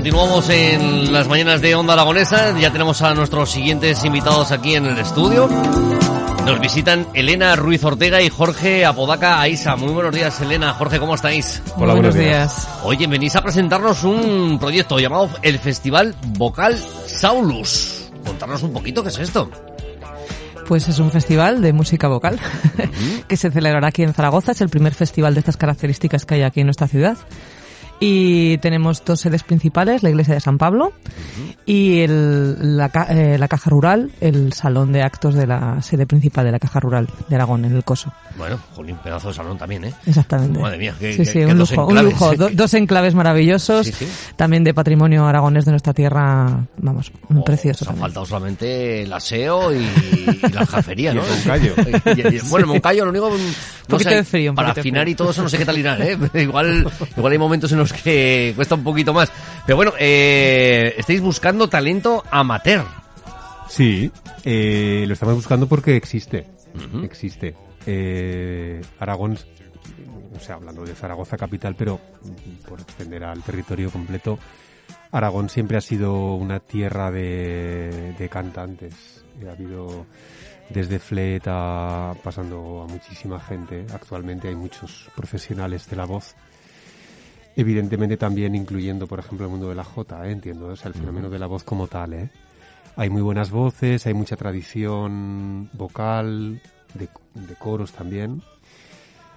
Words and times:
Continuamos 0.00 0.48
en 0.48 1.12
las 1.12 1.28
mañanas 1.28 1.60
de 1.60 1.74
Onda 1.74 1.92
Aragonesa. 1.92 2.58
Ya 2.58 2.72
tenemos 2.72 3.02
a 3.02 3.12
nuestros 3.12 3.50
siguientes 3.50 4.02
invitados 4.02 4.50
aquí 4.50 4.74
en 4.74 4.86
el 4.86 4.96
estudio. 4.98 5.46
Nos 6.46 6.58
visitan 6.58 7.06
Elena 7.12 7.54
Ruiz 7.54 7.84
Ortega 7.84 8.22
y 8.22 8.30
Jorge 8.30 8.86
Apodaca 8.86 9.42
Aisa. 9.42 9.76
Muy 9.76 9.92
buenos 9.92 10.14
días, 10.14 10.40
Elena. 10.40 10.72
Jorge, 10.72 10.98
¿cómo 10.98 11.16
estáis? 11.16 11.62
Hola, 11.76 11.92
buenos 11.92 12.14
días. 12.14 12.66
Oye, 12.82 13.06
venís 13.08 13.36
a 13.36 13.42
presentarnos 13.42 14.02
un 14.02 14.58
proyecto 14.58 14.98
llamado 14.98 15.28
el 15.42 15.58
Festival 15.58 16.14
Vocal 16.28 16.82
Saulus. 17.04 18.10
Contarnos 18.24 18.62
un 18.62 18.72
poquito 18.72 19.02
qué 19.02 19.10
es 19.10 19.18
esto. 19.18 19.50
Pues 20.66 20.88
es 20.88 20.98
un 20.98 21.10
festival 21.10 21.60
de 21.60 21.74
música 21.74 22.08
vocal 22.08 22.40
que 23.28 23.36
se 23.36 23.50
celebrará 23.50 23.88
aquí 23.88 24.02
en 24.02 24.14
Zaragoza. 24.14 24.52
Es 24.52 24.62
el 24.62 24.70
primer 24.70 24.94
festival 24.94 25.34
de 25.34 25.40
estas 25.40 25.58
características 25.58 26.24
que 26.24 26.36
hay 26.36 26.42
aquí 26.42 26.60
en 26.60 26.68
nuestra 26.68 26.88
ciudad. 26.88 27.18
Y 28.02 28.56
tenemos 28.58 29.04
dos 29.04 29.20
sedes 29.20 29.42
principales, 29.42 30.02
la 30.02 30.08
iglesia 30.08 30.32
de 30.32 30.40
San 30.40 30.56
Pablo 30.56 30.94
y 31.66 32.00
el, 32.00 32.76
la, 32.78 32.86
eh, 33.10 33.36
la 33.38 33.46
caja 33.46 33.68
rural, 33.68 34.10
el 34.22 34.54
salón 34.54 34.90
de 34.92 35.02
actos 35.02 35.34
de 35.34 35.46
la 35.46 35.82
sede 35.82 36.06
principal 36.06 36.46
de 36.46 36.52
la 36.52 36.58
caja 36.58 36.80
rural 36.80 37.08
de 37.28 37.34
Aragón, 37.36 37.66
en 37.66 37.76
el 37.76 37.84
Coso. 37.84 38.10
Bueno, 38.38 38.58
jolín, 38.74 38.96
pedazo 39.04 39.28
de 39.28 39.34
salón 39.34 39.58
también, 39.58 39.84
¿eh? 39.84 39.94
Exactamente. 40.06 40.58
Madre 40.58 40.78
mía, 40.78 40.94
qué- 40.98 41.12
sí, 41.12 41.26
sí, 41.26 41.32
qué 41.40 41.46
un 41.46 41.58
dos 41.58 41.70
lujo, 41.72 41.86
un 41.88 42.02
lujo. 42.04 42.34
Do- 42.36 42.48
dos 42.50 42.72
enclaves 42.72 43.14
maravillosos, 43.14 43.86
Sí, 43.86 43.92
sí. 43.92 44.08
también 44.34 44.64
de 44.64 44.72
patrimonio 44.72 45.26
aragonés 45.26 45.66
de 45.66 45.72
nuestra 45.72 45.92
tierra, 45.92 46.64
vamos, 46.78 47.12
Oh, 47.34 47.44
precioso. 47.44 47.84
Os 47.84 47.90
ha 47.90 47.94
faltado 47.94 48.24
solamente 48.24 49.02
el 49.02 49.12
aseo 49.12 49.74
y, 49.74 49.76
y 50.42 50.52
la 50.52 50.64
jafería, 50.64 51.12
¿no? 51.14 51.22
Moncayo. 51.22 51.74
Y- 52.16 52.36
y- 52.36 52.40
bueno, 52.48 52.66
Moncayo, 52.68 53.04
lo 53.04 53.10
único... 53.10 53.30
Un 53.90 53.94
poquito 53.98 54.10
de 54.10 54.22
frío, 54.22 54.50
un 54.52 54.54
Para 54.54 54.70
afinar 54.70 55.02
frío. 55.02 55.12
y 55.12 55.16
todo 55.16 55.30
eso 55.32 55.42
no 55.42 55.48
sé 55.48 55.58
qué 55.58 55.64
tal 55.64 55.76
irá, 55.76 55.98
¿eh? 55.98 56.16
Igual, 56.34 56.88
igual 57.16 57.32
hay 57.32 57.38
momentos 57.40 57.72
en 57.72 57.78
los 57.78 57.89
que 57.92 58.52
cuesta 58.56 58.74
un 58.74 58.84
poquito 58.84 59.12
más. 59.12 59.30
Pero 59.66 59.76
bueno, 59.76 59.92
eh, 59.98 60.94
estáis 60.96 61.20
buscando 61.20 61.68
talento 61.68 62.24
amateur. 62.30 62.84
Sí, 63.68 64.10
eh, 64.44 65.04
lo 65.06 65.14
estamos 65.14 65.34
buscando 65.36 65.66
porque 65.66 65.96
existe. 65.96 66.46
Existe. 67.02 67.54
Eh, 67.86 68.80
Aragón, 68.98 69.38
o 70.36 70.40
sea, 70.40 70.56
hablando 70.56 70.84
de 70.84 70.94
Zaragoza 70.94 71.36
capital, 71.36 71.74
pero 71.76 72.00
por 72.68 72.80
extender 72.80 73.24
al 73.24 73.42
territorio 73.42 73.90
completo, 73.90 74.38
Aragón 75.12 75.48
siempre 75.48 75.76
ha 75.76 75.80
sido 75.80 76.34
una 76.34 76.60
tierra 76.60 77.10
de, 77.10 78.14
de 78.18 78.28
cantantes. 78.28 79.24
Ha 79.46 79.52
habido 79.52 80.06
desde 80.70 80.98
Flet 80.98 81.42
a 81.46 82.14
pasando 82.22 82.82
a 82.82 82.86
muchísima 82.86 83.40
gente. 83.40 83.86
Actualmente 83.92 84.48
hay 84.48 84.54
muchos 84.54 85.10
profesionales 85.14 85.88
de 85.90 85.96
la 85.96 86.06
voz. 86.06 86.34
Evidentemente 87.60 88.16
también 88.16 88.54
incluyendo, 88.54 89.06
por 89.06 89.18
ejemplo, 89.18 89.44
el 89.46 89.50
mundo 89.52 89.68
de 89.68 89.74
la 89.74 89.84
Jota, 89.84 90.26
¿eh? 90.26 90.32
entiendo, 90.32 90.68
o 90.68 90.76
sea, 90.76 90.88
el 90.88 90.94
fenómeno 90.94 91.28
de 91.28 91.38
la 91.38 91.46
voz 91.46 91.62
como 91.62 91.88
tal, 91.88 92.14
¿eh? 92.14 92.30
Hay 92.96 93.10
muy 93.10 93.20
buenas 93.20 93.50
voces, 93.50 94.06
hay 94.06 94.14
mucha 94.14 94.34
tradición 94.36 95.68
vocal, 95.74 96.60
de, 96.94 97.08
de 97.34 97.54
coros 97.56 97.92
también. 97.92 98.42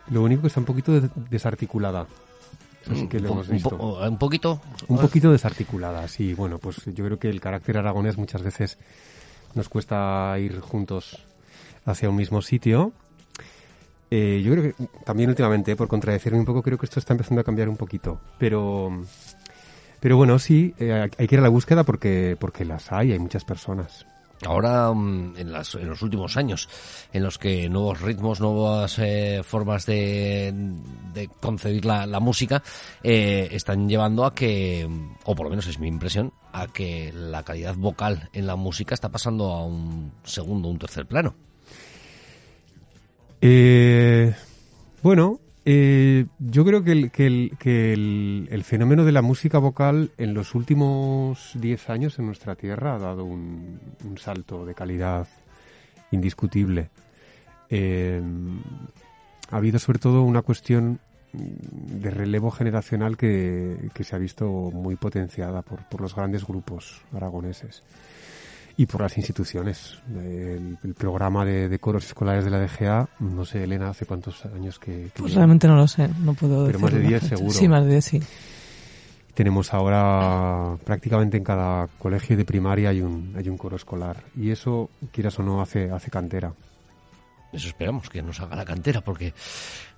Lo 0.10 0.22
único 0.24 0.42
que 0.42 0.48
está 0.48 0.62
un 0.62 0.66
poquito 0.66 1.00
de- 1.00 1.10
desarticulada. 1.30 2.08
Así 2.90 3.08
que 3.08 3.20
lo 3.20 3.28
Un 3.32 3.34
hemos 3.36 3.48
un, 3.50 3.54
visto. 3.56 3.78
po- 3.78 4.00
un 4.08 4.18
poquito... 4.18 4.62
Un 4.88 4.98
poquito 5.00 5.32
desarticulada, 5.32 6.08
sí. 6.08 6.34
Bueno, 6.34 6.60
pues 6.60 6.78
yo 6.86 7.06
creo 7.06 7.20
que 7.20 7.30
el 7.30 7.42
carácter 7.42 7.78
aragonés 7.78 8.18
muchas 8.18 8.42
veces 8.42 8.78
nos 9.54 9.68
cuesta 9.70 10.34
ir 10.40 10.60
juntos 10.62 11.26
hacia 11.86 12.10
un 12.10 12.16
mismo 12.16 12.42
sitio. 12.42 12.94
Eh, 14.12 14.42
yo 14.44 14.52
creo 14.52 14.64
que 14.64 14.88
también 15.06 15.30
últimamente, 15.30 15.76
por 15.76 15.88
contradecirme 15.88 16.40
un 16.40 16.46
poco, 16.46 16.62
creo 16.62 16.78
que 16.78 16.86
esto 16.86 17.00
está 17.00 17.14
empezando 17.14 17.42
a 17.42 17.44
cambiar 17.44 17.68
un 17.70 17.78
poquito. 17.78 18.20
Pero, 18.38 18.92
pero 20.00 20.18
bueno, 20.18 20.38
sí, 20.40 20.74
eh, 20.80 21.10
hay 21.18 21.28
que 21.28 21.36
ir 21.36 21.40
a 21.40 21.44
la 21.44 21.50
búsqueda 21.50 21.84
porque, 21.84 22.38
porque 22.40 22.66
las 22.66 22.92
hay, 22.92 23.12
hay 23.12 23.20
muchas 23.20 23.44
personas. 23.46 24.06
Ahora, 24.46 24.92
mm, 24.94 25.36
en, 25.38 25.52
las- 25.54 25.76
en 25.76 25.88
los 25.88 26.02
últimos 26.02 26.36
años, 26.36 26.68
en 27.14 27.24
los 27.24 27.38
que 27.40 27.70
nuevos 27.70 28.02
ritmos, 28.02 28.42
nuevas 28.42 29.00
eh, 29.00 29.42
formas 29.44 29.86
de, 29.86 30.54
concebir 31.40 31.86
la, 31.86 32.06
la 32.06 32.20
música 32.20 32.62
eh, 33.04 33.48
están 33.52 33.88
llevando 33.88 34.26
a 34.26 34.36
que, 34.36 34.86
o 35.24 35.34
por 35.36 35.46
lo 35.46 35.50
menos 35.50 35.66
es 35.68 35.80
mi 35.80 35.88
impresión, 35.88 36.34
a 36.52 36.68
que 36.68 37.14
la 37.14 37.44
calidad 37.44 37.76
vocal 37.76 38.30
en 38.34 38.46
la 38.46 38.58
música 38.58 38.94
está 38.94 39.08
pasando 39.10 39.46
a 39.54 39.66
un 39.66 40.12
segundo, 40.26 40.68
un 40.68 40.78
tercer 40.78 41.06
plano. 41.06 41.36
Eh, 43.46 44.34
bueno, 45.02 45.42
eh, 45.66 46.28
yo 46.40 46.64
creo 46.64 46.82
que, 46.82 46.94
el, 46.94 48.64
fenómeno 48.64 49.04
de 49.04 49.12
la 49.12 49.22
música 49.22 49.58
vocal 49.58 50.12
en 50.18 50.34
los 50.34 50.56
últimos 50.56 51.52
10 51.56 51.90
años 51.90 52.18
en 52.20 52.28
nuestra 52.28 52.56
tierra 52.56 52.96
ha 52.96 53.00
dado 53.00 53.26
un, 53.26 53.82
salto 54.16 54.66
de 54.66 54.74
calidad 54.74 55.28
indiscutible. 56.12 56.90
Eh, 57.70 58.22
ha 59.52 59.58
habido 59.58 59.78
sobre 59.78 60.00
todo 60.00 60.22
una 60.22 60.42
cuestión 60.42 61.02
de 61.34 62.12
relevo 62.12 62.50
generacional 62.50 63.18
que, 63.18 63.90
que 63.94 64.06
se 64.06 64.16
ha 64.16 64.20
visto 64.20 64.48
muy 64.48 64.96
potenciada 64.96 65.64
por 65.64 66.00
los 66.00 66.16
grandes 66.16 66.48
grupos 66.48 67.02
aragoneses 67.12 67.84
y 68.78 68.86
por 68.86 69.02
las 69.02 69.18
instituciones. 69.18 70.00
El, 70.10 70.78
el 70.84 70.94
programa 70.94 71.46
de, 71.46 71.70
de 71.70 71.80
coros 71.80 72.06
escolares 72.06 72.46
de 72.46 72.52
la 72.52 72.60
DGA, 72.60 73.08
no 73.20 73.46
sé, 73.46 73.64
Elena, 73.64 73.90
hace 73.90 74.06
cuántos 74.06 74.46
años 74.46 74.80
que... 74.80 75.12
que 75.14 75.22
Pues 75.22 75.36
realmente 75.36 75.68
no 75.68 75.76
lo 75.76 75.88
sé, 75.88 76.10
no 76.20 76.34
puedo 76.34 76.66
Pero 76.66 76.80
más 76.80 76.92
de 76.92 77.00
decirlo. 77.00 77.20
10 77.20 77.30
seguro. 77.30 77.54
Sí, 77.54 77.68
más 77.68 77.84
de 77.86 77.92
10, 77.92 78.06
sí. 78.06 78.20
Tenemos 79.34 79.74
ahora 79.74 80.78
prácticamente 80.84 81.38
en 81.38 81.44
cada 81.44 81.88
colegio 82.00 82.38
de 82.38 82.46
primaria 82.46 82.90
hay 82.90 83.02
un, 83.02 83.34
hay 83.36 83.50
un 83.50 83.58
coro 83.58 83.76
escolar 83.76 84.18
y 84.36 84.52
eso, 84.52 84.90
quieras 85.12 85.40
o 85.40 85.44
no, 85.44 85.62
hace, 85.62 85.90
hace 85.90 86.12
cantera. 86.12 86.54
Eso 87.54 87.68
esperamos, 87.68 88.10
que 88.10 88.22
nos 88.22 88.40
haga 88.40 88.56
la 88.56 88.66
cantera, 88.66 89.02
porque 89.02 89.34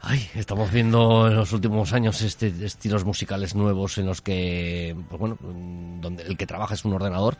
ay, 0.01 0.29
estamos 0.35 0.71
viendo 0.71 1.27
en 1.27 1.35
los 1.35 1.53
últimos 1.53 1.93
años 1.93 2.21
este 2.21 2.53
estilos 2.65 3.05
musicales 3.05 3.55
nuevos 3.55 3.97
en 3.97 4.05
los 4.05 4.21
que, 4.21 4.95
pues 5.09 5.19
bueno, 5.19 5.37
donde 5.41 6.23
el 6.23 6.37
que 6.37 6.45
trabaja 6.45 6.73
es 6.73 6.83
un 6.85 6.93
ordenador 6.93 7.37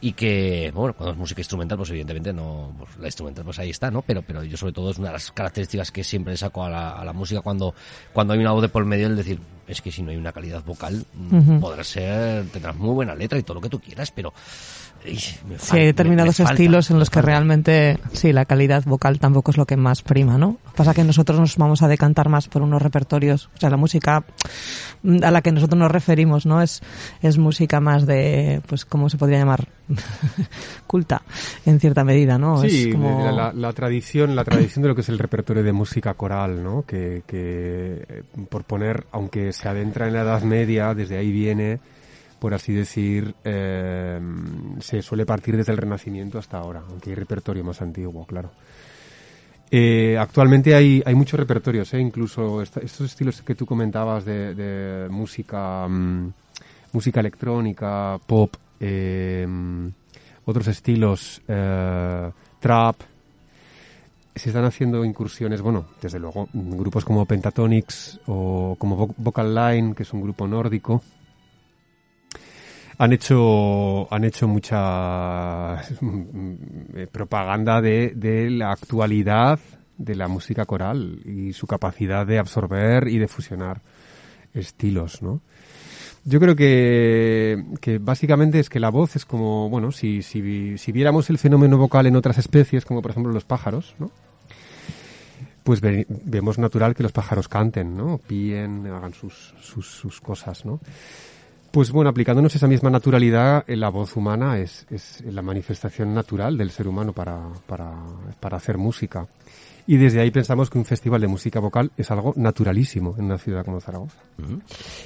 y 0.00 0.12
que, 0.14 0.72
bueno, 0.74 0.94
cuando 0.94 1.12
es 1.12 1.18
música 1.18 1.40
instrumental, 1.42 1.76
pues 1.76 1.90
evidentemente 1.90 2.32
no, 2.32 2.74
pues 2.78 2.96
la 2.98 3.06
instrumental 3.06 3.44
pues 3.44 3.58
ahí 3.58 3.70
está, 3.70 3.90
¿no? 3.90 4.02
Pero, 4.02 4.22
pero 4.22 4.42
yo 4.42 4.56
sobre 4.56 4.72
todo 4.72 4.90
es 4.90 4.98
una 4.98 5.08
de 5.08 5.14
las 5.14 5.30
características 5.30 5.92
que 5.92 6.02
siempre 6.02 6.36
saco 6.36 6.64
a 6.64 6.70
la, 6.70 6.90
a 6.92 7.04
la 7.04 7.12
música 7.12 7.42
cuando, 7.42 7.74
cuando 8.12 8.32
hay 8.32 8.40
una 8.40 8.52
voz 8.52 8.62
de 8.62 8.70
por 8.70 8.84
medio, 8.86 9.06
el 9.06 9.16
decir, 9.16 9.38
es 9.68 9.80
que 9.82 9.92
si 9.92 10.02
no 10.02 10.10
hay 10.10 10.16
una 10.16 10.32
calidad 10.32 10.64
vocal, 10.64 11.04
mm, 11.14 11.38
Ujú. 11.38 11.60
podrá 11.60 11.84
ser, 11.84 12.46
tendrás 12.46 12.76
muy 12.76 12.94
buena 12.94 13.14
letra 13.14 13.38
y 13.38 13.42
todo 13.42 13.56
lo 13.56 13.60
que 13.60 13.68
tú 13.68 13.78
quieras, 13.78 14.10
pero, 14.10 14.32
Sí, 15.02 15.36
hay 15.78 15.86
determinados 15.86 16.38
me 16.40 16.44
estilos 16.44 16.90
en 16.90 16.98
los 16.98 17.08
que 17.08 17.14
falta. 17.20 17.30
realmente, 17.30 17.98
sí, 18.12 18.32
la 18.32 18.44
calidad 18.44 18.84
vocal 18.84 19.18
tampoco 19.18 19.50
es 19.50 19.56
lo 19.56 19.64
que 19.66 19.76
más 19.76 20.02
prima, 20.02 20.36
¿no? 20.36 20.58
Pasa 20.76 20.92
que 20.92 21.04
nosotros 21.04 21.40
nos 21.40 21.56
vamos 21.56 21.82
a 21.82 21.88
decantar 21.88 22.28
más 22.28 22.48
por 22.48 22.60
unos 22.62 22.82
repertorios, 22.82 23.48
o 23.56 23.58
sea, 23.58 23.70
la 23.70 23.76
música 23.78 24.24
a 25.22 25.30
la 25.30 25.40
que 25.42 25.52
nosotros 25.52 25.78
nos 25.78 25.90
referimos, 25.90 26.44
¿no? 26.44 26.60
Es, 26.60 26.82
es 27.22 27.38
música 27.38 27.80
más 27.80 28.06
de, 28.06 28.60
pues, 28.66 28.84
¿cómo 28.84 29.08
se 29.08 29.16
podría 29.16 29.38
llamar? 29.38 29.68
Culta, 30.86 31.22
en 31.66 31.80
cierta 31.80 32.04
medida, 32.04 32.38
¿no? 32.38 32.60
Sí, 32.60 32.88
es 32.88 32.94
como... 32.94 33.24
la, 33.24 33.32
la- 33.32 33.52
la 33.52 33.72
tradición, 33.72 34.36
la 34.36 34.44
tradición 34.44 34.82
de 34.82 34.88
lo 34.88 34.94
que 34.94 35.00
es 35.00 35.08
el 35.08 35.18
repertorio 35.18 35.62
de 35.62 35.72
música 35.72 36.14
coral, 36.14 36.62
¿no? 36.62 36.82
Que, 36.86 37.22
que 37.26 38.04
eh, 38.08 38.22
por 38.48 38.64
poner, 38.64 39.06
aunque 39.12 39.52
se 39.52 39.68
adentra 39.68 40.06
en 40.08 40.14
la 40.14 40.22
Edad 40.22 40.42
Media, 40.42 40.94
desde 40.94 41.16
ahí 41.18 41.30
viene, 41.32 41.80
por 42.40 42.54
así 42.54 42.72
decir, 42.72 43.34
eh, 43.44 44.18
se 44.80 45.02
suele 45.02 45.24
partir 45.26 45.56
desde 45.56 45.72
el 45.72 45.78
Renacimiento 45.78 46.38
hasta 46.38 46.58
ahora, 46.58 46.82
aunque 46.88 47.10
hay 47.10 47.14
repertorio 47.16 47.62
más 47.62 47.80
antiguo, 47.82 48.24
claro. 48.26 48.50
Eh, 49.70 50.16
actualmente 50.18 50.74
hay, 50.74 51.00
hay 51.06 51.14
muchos 51.14 51.38
repertorios, 51.38 51.94
¿eh? 51.94 52.00
incluso 52.00 52.60
estos 52.62 53.02
estilos 53.02 53.40
que 53.42 53.54
tú 53.54 53.66
comentabas 53.66 54.24
de, 54.24 55.06
música, 55.10 55.86
mm, 55.86 56.32
música 56.92 57.20
electrónica, 57.20 58.18
pop, 58.26 58.52
eh, 58.80 59.46
otros 60.44 60.66
estilos, 60.66 61.40
trap, 61.46 62.96
se 64.34 64.48
están 64.48 64.64
haciendo 64.64 65.04
incursiones, 65.04 65.60
bueno, 65.60 65.84
desde 66.00 66.18
luego, 66.18 66.48
grupos 66.52 67.04
como 67.04 67.26
Pentatonics 67.26 68.20
o 68.26 68.74
como 68.78 68.96
Vo- 69.08 69.14
Vocal 69.18 69.54
Line, 69.54 69.94
que 69.94 70.02
es 70.02 70.12
un 70.12 70.22
grupo 70.22 70.48
nórdico, 70.48 71.02
han 73.02 73.12
hecho 73.14 74.12
han 74.12 74.24
hecho 74.24 74.46
mucha 74.46 75.76
mm, 76.00 76.52
eh, 76.96 77.06
propaganda 77.10 77.80
de, 77.80 78.12
de 78.14 78.50
la 78.50 78.72
actualidad 78.72 79.58
de 79.96 80.14
la 80.14 80.28
música 80.28 80.66
coral 80.66 81.20
y 81.24 81.52
su 81.54 81.66
capacidad 81.66 82.26
de 82.26 82.38
absorber 82.38 83.08
y 83.08 83.18
de 83.18 83.26
fusionar 83.28 83.80
estilos, 84.52 85.22
¿no? 85.22 85.40
Yo 86.24 86.38
creo 86.40 86.54
que, 86.54 87.64
que 87.80 87.96
básicamente 87.98 88.58
es 88.60 88.68
que 88.68 88.80
la 88.80 88.90
voz 88.90 89.16
es 89.16 89.24
como, 89.24 89.70
bueno, 89.70 89.90
si, 89.92 90.20
si, 90.20 90.76
si 90.76 90.92
viéramos 90.92 91.30
el 91.30 91.38
fenómeno 91.38 91.78
vocal 91.78 92.04
en 92.06 92.16
otras 92.16 92.36
especies, 92.36 92.84
como 92.84 93.00
por 93.00 93.12
ejemplo 93.12 93.32
los 93.32 93.44
pájaros, 93.44 93.94
¿no? 93.98 94.10
Pues 95.64 95.80
ve- 95.80 96.06
vemos 96.08 96.58
natural 96.58 96.94
que 96.94 97.02
los 97.02 97.12
pájaros 97.12 97.48
canten, 97.48 97.96
¿no? 97.96 98.18
Píen, 98.18 98.86
hagan 98.86 99.14
sus, 99.14 99.54
sus, 99.60 99.86
sus 99.86 100.20
cosas, 100.20 100.66
¿no? 100.66 100.80
Pues 101.70 101.92
bueno, 101.92 102.10
aplicándonos 102.10 102.54
esa 102.56 102.66
misma 102.66 102.90
naturalidad, 102.90 103.64
eh, 103.68 103.76
la 103.76 103.90
voz 103.90 104.16
humana 104.16 104.58
es, 104.58 104.86
es 104.90 105.22
la 105.24 105.40
manifestación 105.40 106.12
natural 106.12 106.58
del 106.58 106.72
ser 106.72 106.88
humano 106.88 107.12
para, 107.12 107.48
para, 107.66 107.94
para 108.40 108.56
hacer 108.56 108.76
música. 108.76 109.28
Y 109.86 109.96
desde 109.96 110.20
ahí 110.20 110.32
pensamos 110.32 110.68
que 110.68 110.78
un 110.78 110.84
festival 110.84 111.20
de 111.20 111.28
música 111.28 111.60
vocal 111.60 111.90
es 111.96 112.10
algo 112.10 112.32
naturalísimo 112.36 113.14
en 113.18 113.26
una 113.26 113.38
ciudad 113.38 113.64
como 113.64 113.80
Zaragoza. 113.80 114.18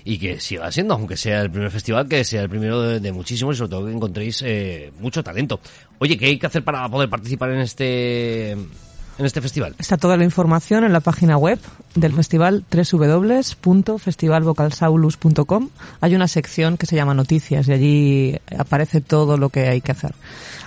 Y 0.05 0.19
que 0.19 0.41
siga 0.41 0.71
siendo, 0.73 0.95
aunque 0.95 1.17
sea 1.17 1.43
el 1.43 1.51
primer 1.51 1.71
festival, 1.71 2.09
que 2.09 2.25
sea 2.25 2.43
el 2.43 2.49
primero 2.49 2.81
de, 2.81 3.13
muchísimos 3.13 3.57
y 3.57 3.59
sobre 3.59 3.71
todo 3.71 3.87
que 3.87 3.93
encontréis 3.93 4.43
eh, 4.43 4.91
mucho 5.01 5.23
talento. 5.23 5.61
Oye, 5.99 6.17
¿qué 6.17 6.27
hay 6.27 6.39
que 6.39 6.47
hacer 6.47 6.65
para 6.65 6.89
poder 6.89 7.09
participar 7.09 7.51
en 7.51 7.61
este 7.61 8.57
en 9.19 9.27
este 9.27 9.41
festival? 9.41 9.75
Está 9.79 9.97
toda 9.97 10.17
la 10.17 10.23
información 10.25 10.83
en 10.85 10.93
la 10.93 10.99
página 11.01 11.37
web 11.37 11.59
del 11.95 12.13
festival 12.13 12.65
www.festivalvocalsaulus.com. 12.71 15.69
Hay 16.01 16.15
una 16.15 16.29
sección 16.29 16.77
que 16.77 16.87
se 16.87 16.95
llama 16.97 17.15
Noticias 17.15 17.69
y 17.69 17.73
allí 17.73 18.37
aparece 18.59 19.01
todo 19.01 19.37
lo 19.37 19.49
que 19.49 19.69
hay 19.69 19.81
que 19.81 19.93
hacer. 19.93 20.13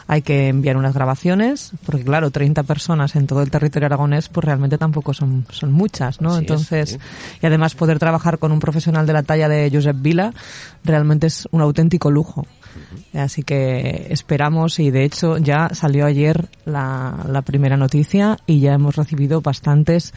Hay 0.10 0.22
que 0.22 0.48
enviar 0.48 0.78
unas 0.78 0.94
grabaciones, 0.94 1.74
porque 1.86 2.06
claro, 2.06 2.32
30 2.32 2.64
personas 2.64 3.18
en 3.18 3.28
todo 3.28 3.42
el 3.42 3.52
territorio 3.52 3.88
aragonés, 3.88 4.30
pues 4.30 4.46
realmente 4.46 4.78
tampoco 4.78 5.14
son, 5.14 5.46
son 5.50 5.74
muchas, 5.74 6.22
¿no? 6.22 6.38
Entonces, 6.38 6.98
y 7.42 7.46
además 7.46 7.76
poder 7.76 8.00
trabajar 8.00 8.40
con 8.40 8.54
un 8.54 8.62
profesional 8.62 9.06
de 9.06 9.12
la 9.12 9.24
talla 9.24 9.50
de 9.50 9.70
Josep 9.72 9.98
Vila 10.00 10.34
realmente 10.86 11.28
es 11.28 11.50
un 11.52 11.60
auténtico 11.60 12.10
lujo. 12.10 12.48
Así 13.14 13.44
que 13.44 14.08
esperamos 14.10 14.80
y 14.80 14.92
de 14.92 15.04
hecho 15.04 15.38
ya 15.38 15.70
salió 15.74 16.06
ayer 16.06 16.48
la, 16.66 17.26
la 17.28 17.42
primera 17.42 17.78
noticia 17.78 18.38
y 18.46 18.60
ya 18.60 18.74
hemos 18.74 18.96
recibido 18.96 19.42
bastantes 19.42 20.14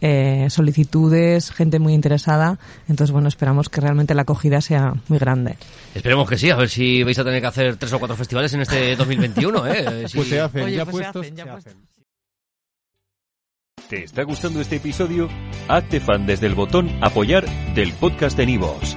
eh, 0.00 0.46
solicitudes, 0.50 1.50
gente 1.50 1.78
muy 1.78 1.94
interesada. 1.94 2.58
Entonces, 2.88 3.12
bueno, 3.12 3.28
esperamos 3.28 3.68
que 3.68 3.80
realmente 3.80 4.14
la 4.14 4.22
acogida 4.22 4.60
sea 4.60 4.94
muy 5.08 5.18
grande. 5.18 5.56
Esperemos 5.94 6.28
que 6.28 6.38
sí, 6.38 6.50
a 6.50 6.56
ver 6.56 6.68
si 6.68 7.02
vais 7.02 7.18
a 7.18 7.24
tener 7.24 7.40
que 7.40 7.46
hacer 7.46 7.76
tres 7.76 7.92
o 7.92 7.98
cuatro 7.98 8.16
festivales 8.16 8.52
en 8.54 8.60
este 8.60 8.96
2021. 8.96 9.66
¿eh? 9.66 10.06
Pues 10.14 10.28
se 10.28 10.40
hacen, 10.40 10.68
ya 10.68 10.84
pues 10.84 11.10
puestos, 11.10 11.26
se 11.26 11.42
hacen. 11.42 11.74
¿Te 13.88 14.04
está 14.04 14.22
gustando 14.22 14.60
este 14.60 14.76
episodio? 14.76 15.28
Hazte 15.68 16.00
fan 16.00 16.26
desde 16.26 16.46
el 16.46 16.54
botón 16.54 16.90
apoyar 17.02 17.44
del 17.74 17.92
podcast 17.92 18.36
de 18.36 18.46
Nivos. 18.46 18.96